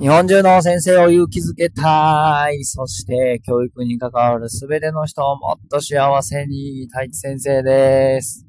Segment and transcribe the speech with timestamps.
[0.00, 2.62] 日本中の先生を勇気づけたい。
[2.62, 6.86] そして教育に関わるすべての人をもっと幸せに。
[6.88, 8.46] 太一先生です。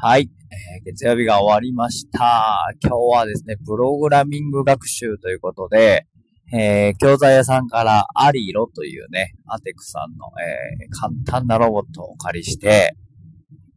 [0.00, 2.74] はい、えー、月曜日が終わりました。
[2.82, 6.06] 今日はですね、プログラミング学習ということで、
[6.54, 12.96] えー、教材屋さんからアリロというね、アテクさんの、えー、簡単なロボットをお借りして、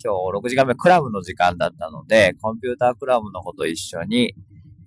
[0.01, 4.33] 今日6時間目クラブの時間だったので、コンピュータークラブの子と一緒に、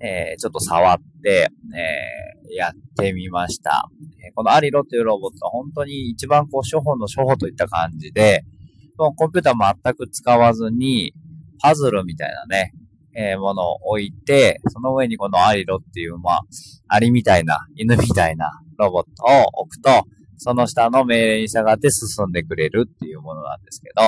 [0.00, 3.88] えー、ちょっと触って、えー、やってみました。
[4.34, 8.44] このアリロというロボットは本当に一番こう、初歩の初歩といった感じで、
[8.96, 11.12] もうコンピューター全く使わずに、
[11.60, 12.72] パズルみたいなね、
[13.14, 16.40] えー、ものを置いて、その上にこのアリロっていう、まあ、
[16.88, 20.04] アリみたいな、犬みたいなロボットを置くと、
[20.38, 24.02] その下の命令に従って進んでくれるっていうものなんですけど、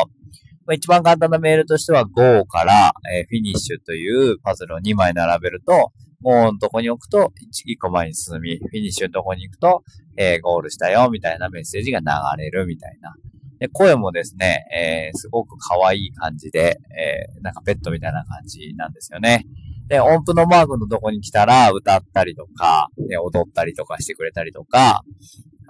[0.66, 7.32] まあ、一番簡単なメールとしては Go から、えー、フィニッシュというパズルを2枚並べると、Go のとこに置くと
[7.66, 9.82] 1, 1個前に進み、フィニッシュのとこに行くと、
[10.16, 12.06] えー、ゴールしたよみたいなメッセージが流
[12.42, 13.14] れるみたいな。
[13.58, 19.44] で、声もですね、えー、すごく可愛い感じで、えー、なんかペットみたいな感じなんですよね。
[19.88, 22.88] で、音符のマークのとこに来たら歌ったりとか、
[23.24, 25.02] 踊ったりとかしてくれたりとか、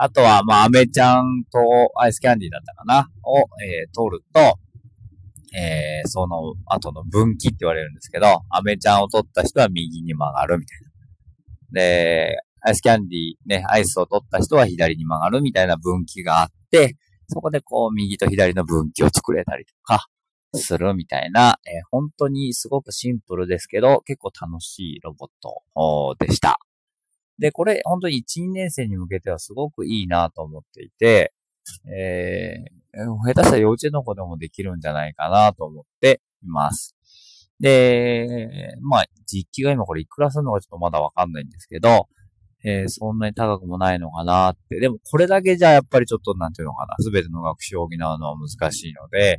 [0.02, 1.58] あとは、まあ、アメちゃんと
[2.00, 4.58] アイスキャンディーだったかなを、えー、取ると、
[5.54, 11.80] えー、その後の分岐って言われるんですけど、アメちゃんを取った人は右に曲がるみたいな。
[11.82, 16.96] で、アイスキャンディーね、アイスを取った人は左に曲がるみたいな分岐があって、
[17.28, 20.06] そこでこう右と左の分岐を作れたりとか、
[20.54, 26.58] するみたいな、えー、本当にすごくシンプルですけど、結構楽しいロボットでした。
[27.40, 31.32] で、これ本当に1、2年生に向けてはすごくいいなと思っていて、
[31.92, 36.94] えー、下手したら幼稚園の子でもできるんじゃないかなと思っています。
[37.58, 42.08] で、まあ、実機が今これいくらするのかちょっとまだわかんないんですけど、
[42.62, 44.78] えー、そんなに高くもないのかなって。
[44.78, 46.94] でもこれだけじゃやっぱりちょっとなんていうのかな。
[46.98, 49.38] すべての学習を補うのは難しいので、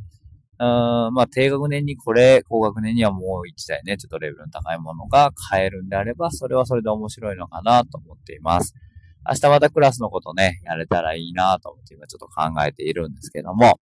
[0.62, 8.74] うーん、まあ低学年にこれ、高学年にはもう一台ね、ちょっとレベルの高いものが買えるんであれば、それはそれで面白いのかなと思っています。
[9.28, 13.80] 明日またクラスのことね、やれたらいいなと思って今ちょっと考えているんですけども、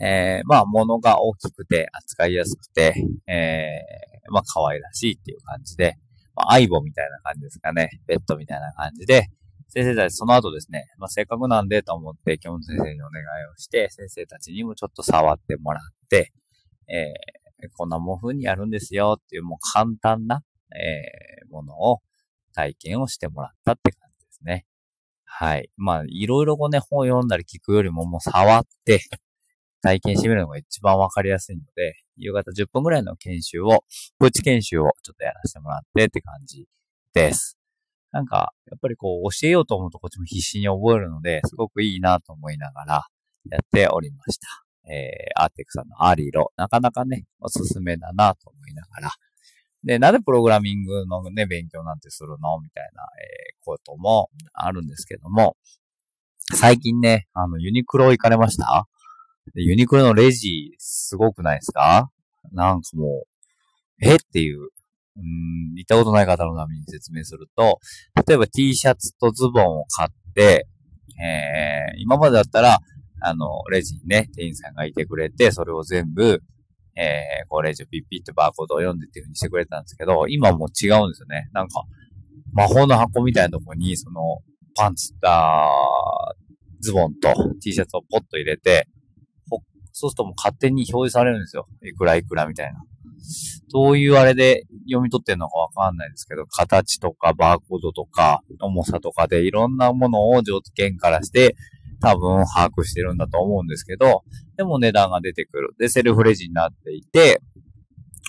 [0.00, 2.94] えー、まあ、物が大きくて、扱いやすくて、
[3.26, 5.96] えー、まあ、可愛らしいっていう感じで、
[6.34, 7.90] まあ、相棒みたいな感じですかね。
[8.06, 9.28] ベッドみたいな感じで、
[9.74, 16.30] 先生たちその後ですね、まあ、せっかくなんでと思って、京本先生にお願いをして、先生たちにもちょっと触ってもらって、
[16.88, 20.42] えー、こんなもん風にやるんですよっていうもう簡単な、
[20.76, 22.00] えー、ものを
[22.54, 24.66] 体験をしてもらったって感じですね。
[25.24, 25.70] はい。
[25.78, 29.00] まあ、いろいろこうね、本読んだり聞くよりももう触って、
[29.80, 33.84] 体験してみるのが一番わかりやすいので、夕方10分ぐらいの研修を、
[34.18, 36.66] プチ研修をちょっとやらせてもらってって感じ
[37.14, 37.61] です。
[38.12, 43.06] なんか、やっぱりこう、教えようと思うとこっちも必死に覚えるので、すごくいいなと思いながら
[43.50, 44.46] やっておりました。
[44.88, 49.10] えー、アーティクさんのアリロ、なかなかね、おすすめだなと思いながら。
[49.84, 55.56] で、なぜプログラミングのね、勉強なんてするのみたいな、えー、こともあるんですけども、
[56.54, 58.86] 最近ね、あの、ユニクロ行かれました？
[59.54, 62.10] ユニクロのレジ、すごくないですか？
[62.52, 64.16] なんかもう、え？
[64.16, 64.68] っていう、
[65.16, 67.78] うん、行ったことない方のために説明すると、
[68.26, 70.66] 例えば T シャツとズボンを買って、
[71.22, 72.78] えー、今までだったら、
[73.20, 76.42] あの、レジにね、店員さんがいてくれて、それを全部、
[76.96, 81.48] えー、こうレジをピッピッとバーコードを読んでっていう風にしてくれたんですけど、今も違うんですよね。
[81.52, 81.84] なんか、
[82.52, 84.20] 魔法の箱みたいなとこに、その、
[84.74, 85.68] パンツ、あ
[86.80, 88.88] ズボンと T シャツをポッと入れて、
[89.92, 91.68] そうするともう勝手に表示されるんですよ。
[91.82, 92.80] いくらいくらみたいな。
[93.72, 101.56] どういうあれで読み取ってんのかわかんないですけど、形とかバーコードとか重さとかでいろんなものを条件からして
[102.00, 104.24] 多分把握してるんだと思うんですけど、
[104.56, 105.74] でも値段が出てくる。
[105.78, 107.40] で、セルフレジになっていて、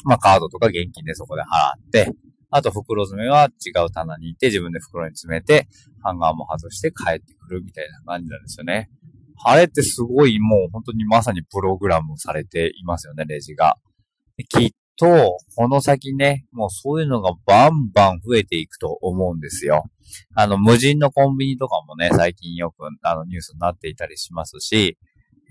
[0.05, 2.11] まあカードとか現金でそこで払って、
[2.49, 5.67] あと袋詰めは違う棚に行って自分で袋に詰めて、
[6.03, 8.91] ハンガーも外して帰ってくるみたいな感じなんですよね。
[9.43, 13.77] あれってすごいもう本当にまさにプログラムされていますよね、レジが。
[14.49, 19.83] きっと、この先ね、もうそういうのがバンバン増えていくと思うんですよ。
[20.35, 24.97] あの、無人のコンビニとかもね、最近よくあのニュースになっていたりしますし、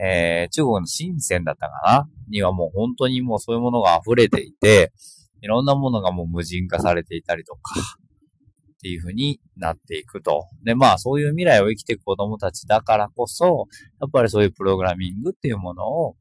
[0.00, 2.09] えー、中国の深センだったかな？
[2.29, 4.93] にはもう本当にもうそういうものが溢れていて、
[5.43, 10.47] いろんなものがもう無人化されていたりとか、っていう風になっていくと。
[10.65, 13.67] で、まあそういう未来を生きていく子供たちだからこそ、
[14.00, 16.17] やっぱりそういうプログラミングっていうものを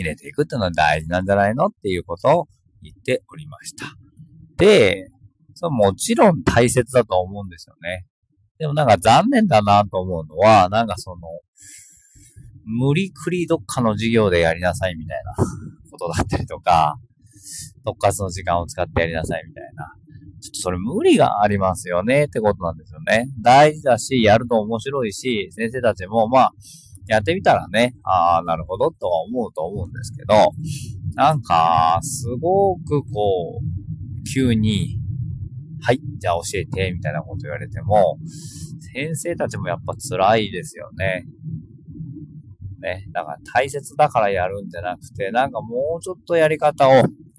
[0.00, 2.48] 入れていくっていうのは大事なんじゃないのっていうことを
[2.82, 3.86] 言っておりました。
[4.56, 5.08] で、
[5.54, 8.06] そもちろん大切だと思うんですよね。
[8.58, 11.16] でもなんか残念だなと思うのは、なんかその、
[12.64, 15.34] 無理くりどっかの授業でやりなさいみたいな
[15.90, 16.96] ことだったりとか、
[17.84, 19.94] 特活の時間を使ってやりなさいみたいな。
[20.40, 23.28] ちょっとそれ無理がありますよねってことなんですよね。
[23.42, 26.52] 大事だし、やると面白いし、先生たちもまあ、
[27.08, 30.52] やってみたらね、ああ、なるほどとは思うと思うんですけど、
[31.14, 35.00] なんか、すごくこう、急に、
[35.80, 38.18] はい、じゃあ教えて、みたいなこと言われても、
[38.92, 41.24] 先生たちもやっぱ辛いですよね。
[42.80, 43.04] ね。
[43.12, 46.92] だから大切だからやるんじゃなくて、なんかもうちょっとやり方を、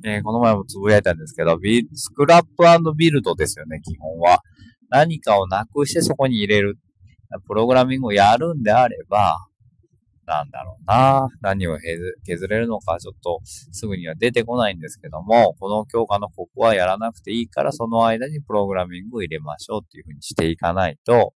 [0.03, 4.41] えー、この前もつぶやいたんですけど、ビスクラップビルドですよね、基本は。
[4.89, 6.77] 何かをなくしてそこに入れる。
[7.47, 9.37] プログラミングをやるんであれば、
[10.29, 11.27] なんだろうな。
[11.41, 11.79] 何を
[12.23, 21.33] 削れるのかちょっとすぐには出てこないんですけども、この教科のここはやらなくていいから、その間にプログラミングを入れましょうっていうふうにしていかないと、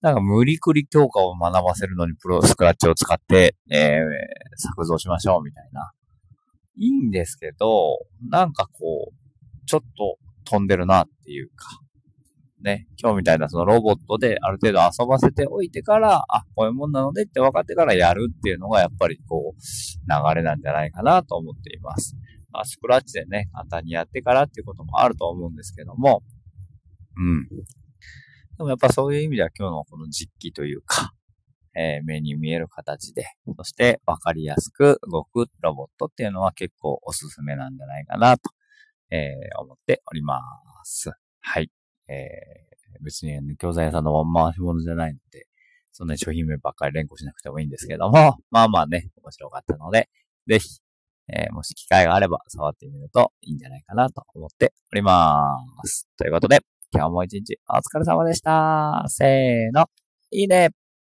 [0.00, 4.00] なんか無理くり教科を学ばせるのにプロスクラッチを使って、えー、
[4.56, 5.92] 作造しましょうみたいな。
[6.76, 7.98] いいんですけど、
[8.30, 11.66] なんかこう、ちょっと飛んでるなっていうか、
[12.64, 22.16] ね、今日みたいなそのロボットである程度遊ばせておいてから、あ、こういうもんなのでって分かってからやるっていうのがやっぱりこう、流れなんじゃないかなと思っています。
[22.50, 26.22] まあ、スクラッチでね、簡単にやってからっていうこともあると思うんですけども、
[27.16, 27.48] うん。
[27.48, 31.12] でもやっぱそういう意味では今日のこの実機というか、
[31.76, 33.26] えー、目に見える形で、
[33.58, 38.50] そして分かりやすく動くロボットっていうのは結構おすすめなんじゃないかなと、
[39.10, 40.40] えー、思っておりま
[40.84, 41.10] す。
[41.40, 41.70] はい。
[42.08, 45.46] えー、別に、ね、教材屋さんの回し物じゃないので、
[45.92, 50.08] そんなに商品名ばっかり連呼しなくてもいいんですけども、 まあまあね、面白かったので、
[50.48, 50.80] ぜひ、
[51.28, 56.08] えー、もし機会があれば触ってみるといいんじゃないかなと思っております。
[56.18, 56.60] ということで、
[56.92, 59.04] 今日も一日お疲れ様でした。
[59.08, 59.86] せーの。
[60.30, 60.83] いいね。